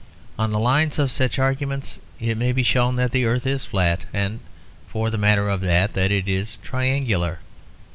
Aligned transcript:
On 0.39 0.51
the 0.51 0.57
lines 0.57 0.97
of 0.97 1.11
such 1.11 1.37
arguments 1.37 1.99
it 2.19 2.35
may 2.35 2.53
be 2.53 2.63
shown 2.63 2.95
that 2.95 3.11
the 3.11 3.25
earth 3.25 3.45
is 3.45 3.67
flat, 3.67 4.05
and, 4.11 4.39
for 4.87 5.11
the 5.11 5.17
matter 5.19 5.47
of 5.47 5.61
that, 5.61 5.93
that 5.93 6.09
it 6.11 6.27
is 6.27 6.57
triangular. 6.63 7.37